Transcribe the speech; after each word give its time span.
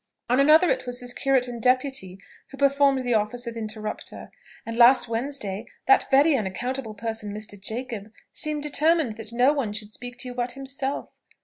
on 0.31 0.39
another 0.39 0.67
it 0.71 0.87
was 0.87 0.99
his 0.99 1.13
curate 1.13 1.47
and 1.47 1.61
deputy 1.61 2.17
who 2.49 2.57
performed 2.57 3.03
the 3.03 3.13
office 3.13 3.45
of 3.45 3.55
interrupter; 3.55 4.31
and 4.65 4.75
last 4.75 5.07
Wednesday, 5.07 5.63
that 5.85 6.09
very 6.09 6.35
unaccountable 6.35 6.95
person 6.95 7.31
Mr. 7.31 7.53
Jacob 7.55 8.11
seemed 8.31 8.63
determined 8.63 9.11
that 9.13 9.31
no 9.31 9.53
one 9.53 9.71
should 9.73 9.91
speak 9.91 10.17
to 10.17 10.29
you 10.29 10.33
but 10.33 10.53
himself. 10.53 11.13